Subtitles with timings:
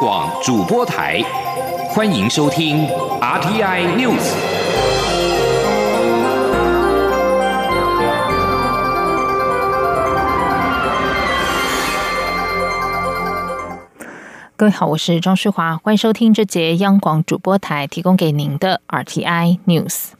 [0.00, 1.22] 广主播台，
[1.90, 2.86] 欢迎收听
[3.20, 4.32] RTI News。
[14.56, 20.12] 各位好，我是庄世华，欢迎收听这节央广主播台提供给您的 RTI News。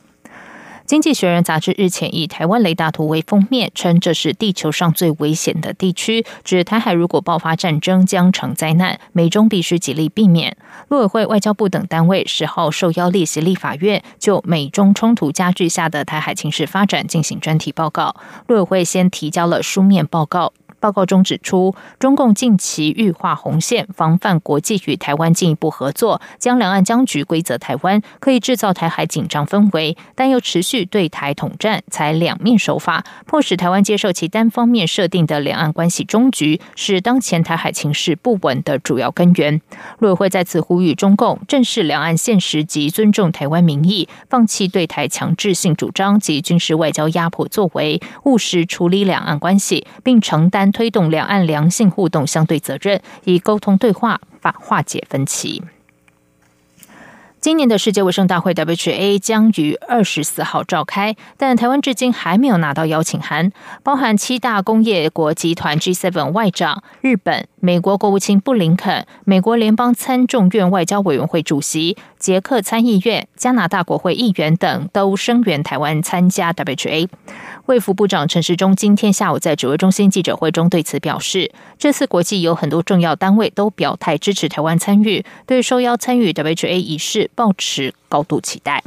[0.91, 10.57] 经济学人杂志日前以台湾雷达图为封面，称这是地球上最危险的地区，指台海如果爆发战争将成灾难，美中必须极力避免。
[10.89, 18.17] 陆委会、外交部等单位十号受邀列席立法院，就美中冲突加剧下的台海情势发展进行专题报告。
[18.49, 20.53] 陆委会先提交了书面报告。
[20.81, 39.61] 报告中指出，中共近期欲画红线，防范国际与台湾进一步合作，将两岸僵局归责台湾，可以制造台海紧张氛围，但又持续对台统战，采两面手法，迫使台湾接受其单方面设定的两岸关系终局，是当前台海情势不稳的主要根源。
[39.99, 50.70] 陆委会再次呼吁中共正视两岸现实及尊重台湾民意，放弃对台强制性主张及军事外交压迫作为，务实处理两岸关系，并承担。
[50.73, 55.63] 推动两岸良性互动相对责任，以沟通对话法化解分歧。
[57.41, 63.51] 今年的世界卫生大会 （WHA） 将于二十四号召开，但台湾至今还没有拿到邀请函。
[63.83, 77.09] 包含七大工业国集团 G7 外长、日本、美国国务卿布林肯、美国联邦参众院外交委员会主席、捷克参议院、加拿大国会议员等都声援台湾参加 WHA。
[77.65, 88.85] 卫福部长陈时中今天下午在指挥中心记者会中对此表示，这次国际有很多重要单位都表态支持台湾参与，对受邀参与 WHA 仪式抱持高度期待。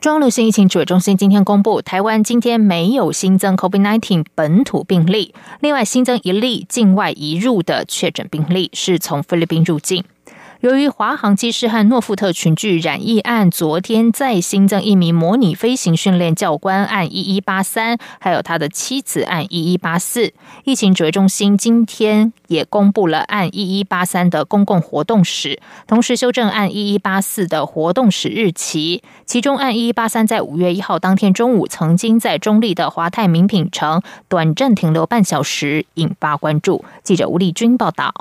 [0.00, 10.04] 中央流行疫情指挥中心今天公布，台湾今天没有新增 COVID-19 本土病例，另外新增一例境外移入的确诊病例，是从菲律宾入境。
[10.64, 20.32] 由于华航机师和诺富特群聚染疫案，昨天再新增一名模拟飞行训练教官案一一八三，还有他的妻子案一一八四。
[20.64, 29.02] 疫情指挥中心今天也公布了案一一八三的公共活动史，同时修正案一一八四的活动史日期。
[29.26, 36.82] 其中案一一八三在五月一号当天中午曾经在中立的华泰名品城短暂停留半小时，引发关注。
[37.02, 38.14] 记者吴丽君报道。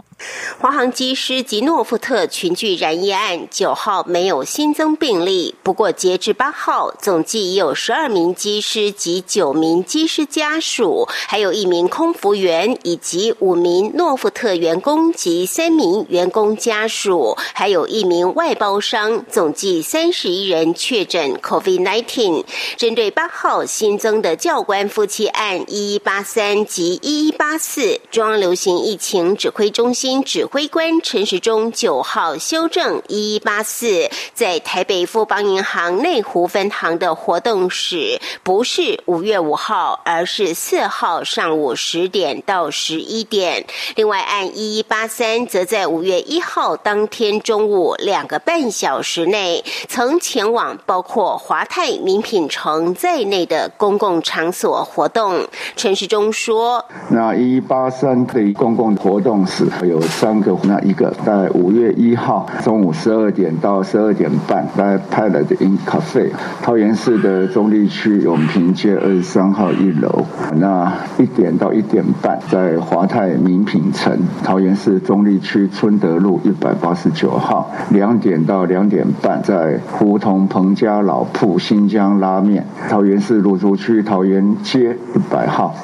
[0.59, 5.53] 华航机师及诺富特群聚染疫案，九号没有新增病例。
[5.61, 22.43] 不过，截至八号，总计已有十二名机师及九名机师家属，还有一名空服员，以及五名诺富特员工及三名员工家属，还有一名外包商，总计三十一人确诊 COVID-19。
[22.75, 30.23] 针对八号新增的教官夫妻案一一八三及一一八四，中央流行疫情指挥中心。
[30.23, 43.66] 指挥官陈时中九号修正一一八四在台北富邦银行内湖分行的活动史，不是五月五号，而是四号上午十点到十一点。
[43.95, 55.45] 另外，按一一八三，则在五月一号当天中午两个半小时内，曾前往包括华泰名品城在内的公共场所活动。
[55.75, 66.29] 陈时中说：“那一一八三的公共活动史有。”三个，那一个在五月一号中午十二点到十二点半，在派来的 In Cafe，
[66.62, 70.25] 桃园市的中立区永平街二十三号一楼。
[70.56, 77.72] 那一点到一点半，在华泰名品城，桃园市中立区春德路一百八十九号。
[77.90, 85.75] 两点到两点半，在胡同彭家老铺新疆拉面，桃园市芦竹区桃园街一百号。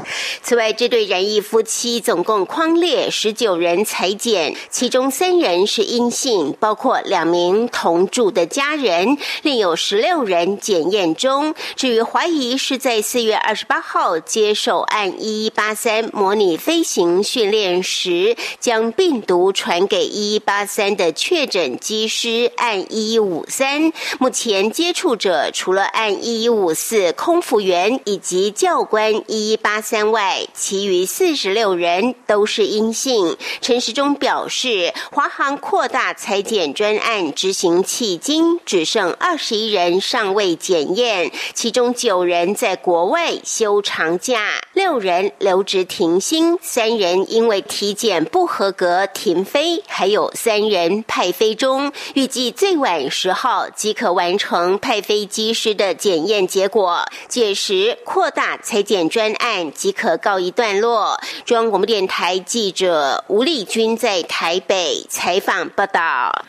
[0.41, 11.53] 此外，这对仁义夫妻总共框列十九人裁剪，其中三人是因信，包括两名同住的家人，另有十六人检验中。
[11.75, 30.39] 至于怀疑是在四月二十八号接受按一一八三模拟飞行训练时，将病毒传给一一八三的确诊机师按一一五三，目前接触者除了按一一五四空服员以及教官一一八三外。
[30.53, 33.35] 其余四十六人都是阴性。
[33.61, 61.19] 陈时中表示，华航扩大大裁减专案执行迄今，只剩二十一人尚未检验，其中九人在国外休长假，六人留职停薪，三人因为体检不合格停飞，还有三人派飞中，预计最晚十号即可完成派飞机师的检验结果，届时扩大裁减专案即可告一段落。
[61.43, 66.45] 中央广播电台记者吴丽君在台北采访报道。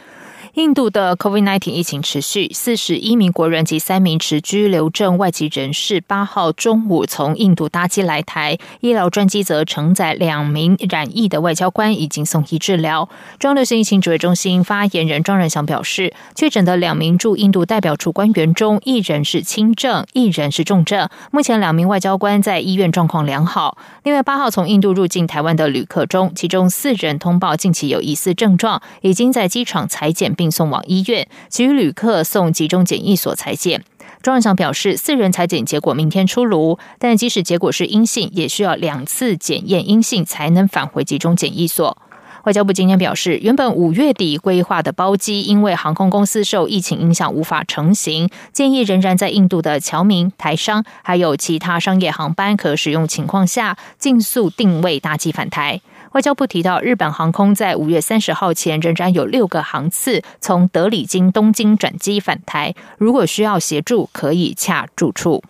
[0.60, 13.08] 印度的 COVID-19 疫情持续，四十一名国人及三名持居留证外籍人士八号中午从印度搭机来台，医疗专机则承载两名染疫的外交官已经送医治疗。
[13.38, 21.08] 中流行疫情指挥中心发言人庄仁祥表示，确诊的两名驻印度代表处官员中，一人是轻症，一人是重症。
[21.30, 23.78] 目前两名外交官在医院状况良好。
[24.02, 30.30] 另外，八号从印度入境台湾的旅客中，其中四人通报近期有疑似症状，已经在机场裁剪。
[30.40, 33.84] 并送往医院，其余旅客送集中检疫所裁剪。
[34.22, 41.96] 庄院长表示，四人裁剪结果明天出炉，但即使结果是阴性，也需要两次检验阴性才能返回集中检疫所。
[42.44, 55.82] 外交部今天表示，原本五月底规划的包机，因为航空公司受疫情影响无法成行，建议仍然在印度的侨民、台商还有其他商业航班可使用情况下，尽速定位搭机返台。
[56.12, 65.42] 外交部提到，日本航空在五月三十号前仍然有六个航次从德里经东京转机返台，如果需要协助，可以洽住处。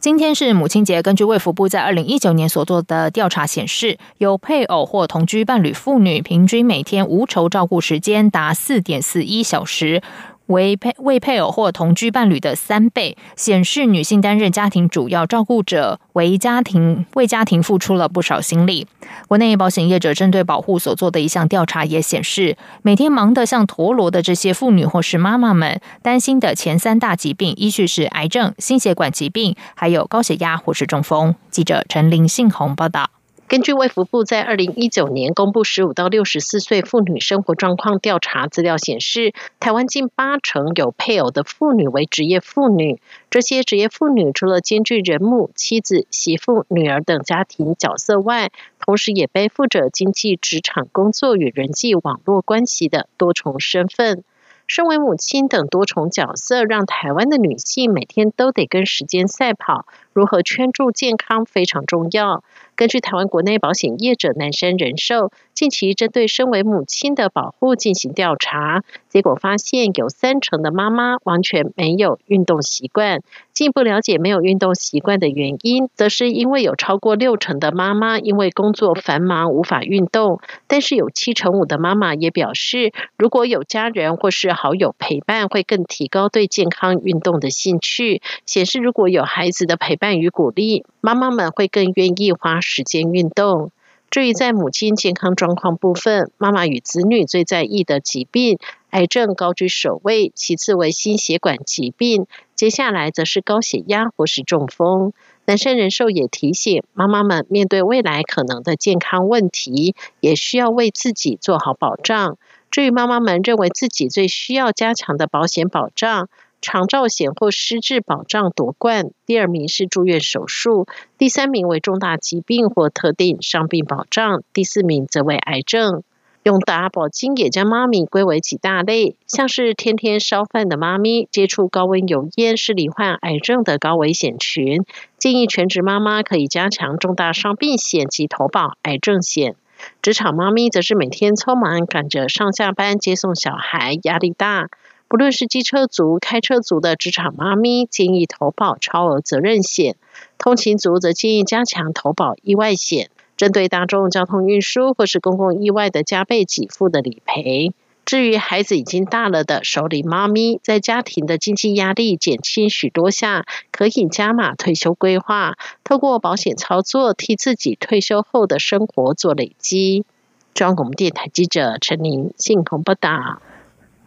[0.00, 10.02] 今天是母亲节，根据卫福部在二零一九年所做的调查显示，有配偶或同居伴侣妇女，平均每天无酬照顾时间达四点四一小时。
[10.46, 18.86] 为配为配偶或同居伴侣的三倍，显示女性担任家庭主要照顾者，为家庭为家庭付出了不少心力。
[19.28, 31.34] 国内保险业者针对保护所做的一项调查也显示，每天忙得像陀螺的这些妇女或是妈妈们，担心的前三大疾病依序是癌症、心血管疾病，还有高血压或是中风。
[31.50, 33.10] 记者陈林信宏报道。
[33.52, 42.98] 根据卫福部在二零一九年公布十五到六十四岁妇女生活状况调查资料显示，台湾近八成有配偶的妇女为职业妇女。
[43.28, 54.24] 这些职业妇女除了兼具人母、妻子、媳妇、女儿等家庭角色外，同时也背负着经济、职场工作与人际网络关系的多重身份。
[54.68, 59.84] 身为母亲等多重角色，让台湾的女性每天都得跟时间赛跑。
[60.14, 62.42] 如何圈住健康非常重要。
[62.82, 73.20] 根据台湾国内保险业者南山人寿近期针对身为母亲的保护进行调查，结果发现有三成的妈妈完全没有运动习惯。
[73.52, 88.22] 进一步了解没有运动习惯的原因，则是因为有超过六成的妈妈因为工作繁忙无法运动，但是有七成五的妈妈也表示，如果有家人或是好友陪伴，会更提高对健康运动的兴趣。
[88.46, 89.94] 显示如果有孩子的陪。
[89.94, 93.70] 伴与鼓励，妈妈们会更愿意花时间运动。
[94.10, 98.58] 至于在母亲健康状况部分，妈妈与子女最在意的疾病，
[98.90, 105.12] 癌症高居首位，其次为心血管疾病，接下来则是高血压或是中风。
[105.44, 112.38] 南山人寿也提醒妈妈们，面对未来可能的健康问题，也需要为自己做好保障。
[112.70, 116.28] 至于妈妈们认为自己最需要加强的保险保障。
[116.62, 120.86] 长照险或失智保障夺冠，第二名是住院手术，
[121.18, 126.02] 第三名为重大疾病或特定伤病保障，第四名则为癌症。
[126.44, 134.84] 永达保金也将妈咪归为几大类，像是天天烧饭的妈咪，接触高温油烟是罹患癌症的高危险群，
[135.18, 139.54] 建议全职妈妈可以加强重大伤病险及投保癌症险。
[140.00, 144.68] 职场妈咪则是每天匆忙赶着上下班接送小孩，压力大。
[145.12, 149.92] 不论是机车族、开车族的职场妈咪，建议投保超额责任险；
[150.38, 157.74] 通勤族则建议加强投保意外险，针对大众交通运输或是公共意外的加倍给付的理赔。
[158.06, 170.06] 至于孩子已经大了的首领妈咪，在家庭的经济压力减轻许多下，可以加码退休规划，透过保险操作，替自己退休后的生活做累积。
[170.54, 173.42] 中央广播电台记者陈玲信鸿报道。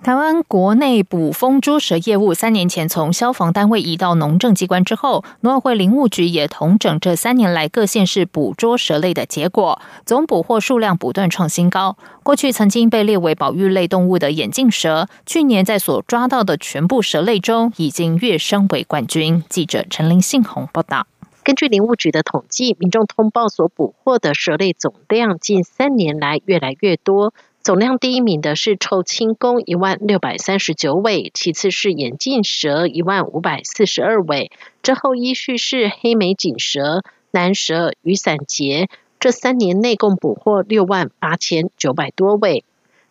[0.06, 11.98] 台湾国内捕风捉蛇业务三年前从消防单位移到农政机关之后，农委会林务局也同整这三年来各县市捕捉蛇类的结果，总捕获数量不断创新高。
[12.22, 19.44] 过去曾经被列为保育类动物的眼镜蛇，去年在所抓到的全部蛇类中，已经跃升为冠军。
[19.50, 21.08] 记者陈林信宏报道。
[21.44, 27.34] 根据林务局的统计，民众通报所捕获的蛇类总量近三年来越来越多。
[27.66, 34.52] 总量第一名的是臭青公一万六百三十九尾，其次是眼镜蛇一万五百四十二尾，
[34.84, 38.88] 之后依序是黑眉锦蛇、南蛇、雨伞节。
[39.20, 42.64] 这三年内共捕获六万八千九百多尾。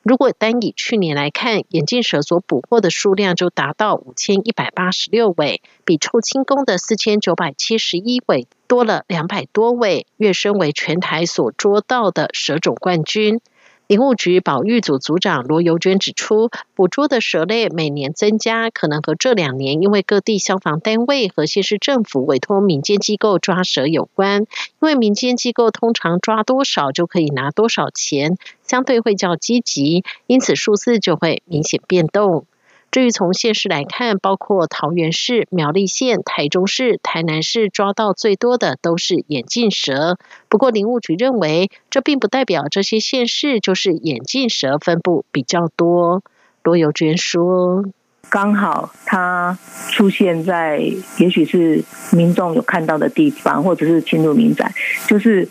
[0.05, 13.41] 如果单以去年来看，眼镜蛇所捕获的数量就达到五千一百八十六尾，比臭青公的四千九百七十一尾多了两百多尾，跃升为全台所捉到的蛇种冠军。
[13.87, 24.41] 林务局保育组组长罗尤娟指出，捕捉的蛇类每年增加，可能和这两年因为各地消防单位和县市政府委托民间机构抓蛇有关。
[24.41, 24.47] 因
[24.81, 32.47] 为民间机构通常抓多少就可以拿多少钱，相对会较积极，因此数字就会明显变动。
[32.95, 40.17] 至于从县市来看，包括桃园市、苗栗县、台中市、台南市抓到最多的都是眼镜蛇。
[40.49, 46.23] 不过林务局认为，这并不代表这些县市就是眼镜蛇分布比较多。
[46.63, 47.85] 罗友娟说
[48.31, 49.59] ：“刚好它
[49.91, 50.79] 出现在
[51.19, 51.83] 也许是
[52.13, 54.73] 民众有看到的地方，或者是侵入民宅，
[55.09, 55.49] 就是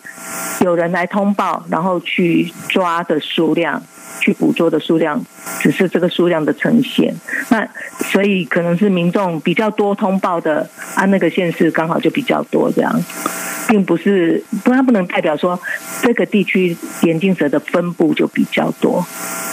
[0.62, 3.84] 有人来通报，然后去抓的数量。”
[4.22, 5.26] 去捕捉的数量
[5.64, 7.16] 只是这个数量的呈现，
[7.50, 7.66] 那
[8.12, 13.02] 所以可能是民众比较多通报的，啊，那个县市刚好就比较多这样，
[13.70, 15.58] 并不是不，它不能代表说
[16.02, 19.06] 这个地区眼镜蛇的分布就比较多，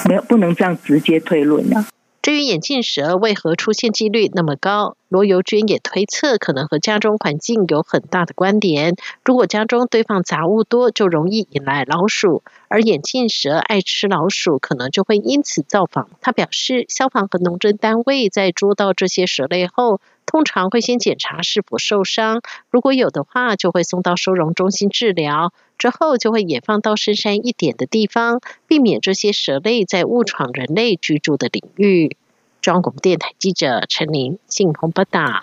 [0.09, 1.85] 没有不能这样直接推论的。
[2.31, 8.95] 对于眼镜蛇为何出现几率那么高，罗尤娟也推测，可能和家中环境有很大的关联。
[9.25, 16.09] 如果家中堆放杂物多，就容易引来老鼠，而眼镜蛇爱吃老鼠，可能就会因此造访。
[16.21, 25.53] 他表示，消防和农政单位在捉到这些蛇类后，通常会先检查是否受伤，如果有的话，就会送到收容中心治疗。
[25.77, 32.17] 之后就会野放到深山一点的地方，避免这些蛇类在误闯人类居住的领域。
[32.61, 35.43] 中央广播电台记者陈琳、信鸿报道。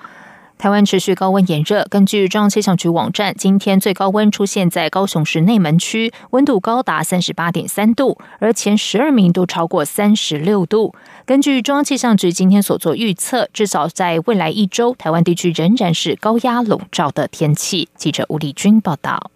[0.58, 10.96] 台湾持续高温炎热，根据中央气象局网站，今天最高温出现在高雄市内门区，温度高达三十八点三度，而前十二名都超过三十六度。
[11.28, 17.88] 根据中央气象局今天所做预测，至少在未来一周，台湾地区仍然是高压笼罩的天气。
[17.96, 19.30] 记者吴丽君报道。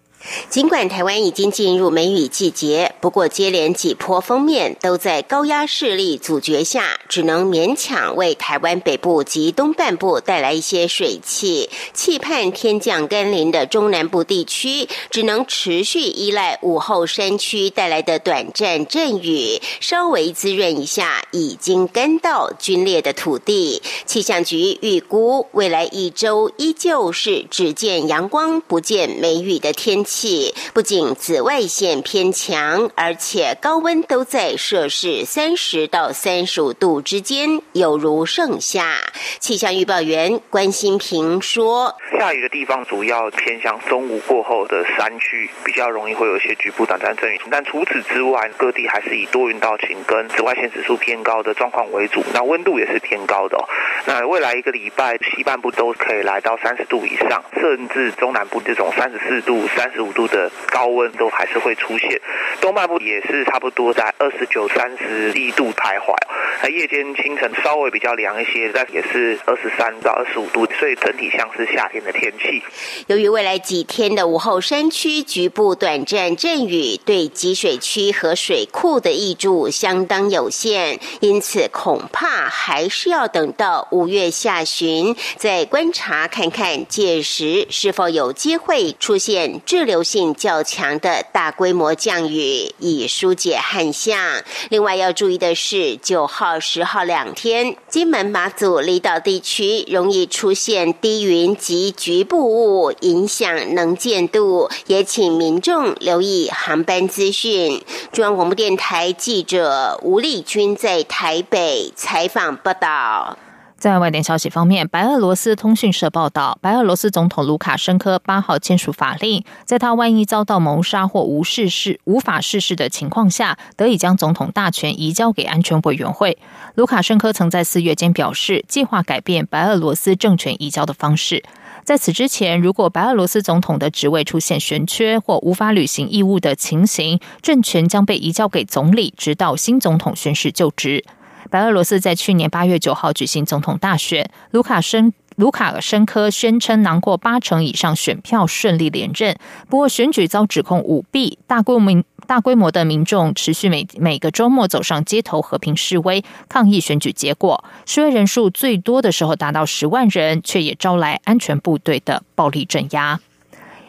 [0.48, 11.68] 尽管台湾已经进入梅雨季节，不过接连几波封面都在高压势力阻绝下，只能勉强为台湾北部及东半部带来一些水汽。
[11.92, 23.82] 期盼天降甘霖的中南部地区，只能持续依赖午后山区带来的短暂阵雨，稍微滋润一下已经干到龟裂的土地。
[24.06, 30.11] 气象局预估，未来一周依旧是只见阳光不见梅雨的天气。
[30.12, 38.98] 气不仅紫外线偏强，而且高温都在摄氏三十到三十五度之间，有如盛夏。
[39.40, 47.40] 气象预报员关心平说：“下雨的地方主要偏向中午过后的山区，比较容易会有一些局部短暂阵雨。
[47.50, 52.22] 但除此之外，各地还是以多云到晴跟紫外线指数偏高的状况为主。
[52.34, 53.56] 那温度也是偏高的。
[54.04, 60.02] 那未来一个礼拜，西半部都可以来到三十度以上，甚至中南部这种三十四度、三十。
[60.02, 62.20] 五度的高温都还是会出现，
[62.60, 66.12] 东半部也是差不多在二十九、三十一度徘徊。
[66.60, 72.60] 那夜间、清晨稍微比较凉一些，但也是二十三到二十五度，所以整体像是夏天的天气。
[73.06, 90.02] 由于未来几天的午后山区局部短暂阵雨，对集水区和水库的益助相当有限，因此恐怕还是要等到五月下旬再观察看看，届时是否有机会出现滞留。
[90.02, 94.42] 性较强的大规模降雨，以疏解旱象。
[94.68, 104.68] 另外要注意的是，九号、十号两天，金门、马祖离岛地区容易出现低云及局部雾，影响能见度。
[104.86, 107.80] 也请民众留意航班资讯。
[108.12, 113.38] 中央广播电台记者吴丽君在台北采访报道。
[113.82, 126.38] 在外电消息方面，白俄罗斯通讯社报道，白俄罗斯总统卢卡申科八号签署法令，在他万一遭到谋杀或无事事无法逝世的情况下，得以将总统大权移交给安全委员会。
[126.76, 131.42] 卢卡申科曾在四月间表示，计划改变白俄罗斯政权移交的方式。
[131.82, 141.04] 在此之前，如果白俄罗斯总统的职位出现悬缺或无法履行义务的情形，政权将被移交给总理，直到新总统宣誓就职。
[141.50, 149.36] 白俄罗斯在去年八月九号举行总统大选，卢卡申卢卡申科宣称囊括八成以上选票，顺利连任。
[149.68, 157.64] 不过选举遭指控舞弊，大规模大规模的民众持续每每个周末走上街头和平示威抗议选举结果。
[157.86, 163.18] 示威人数最多的时候达到十万人，却也招来安全部队的暴力镇压。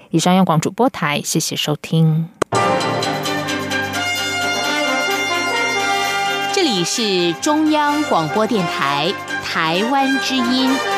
[0.10, 2.30] 以上央广主播台，谢谢收听。
[6.76, 9.14] 你是中央广播电台
[9.44, 10.93] 台湾之音。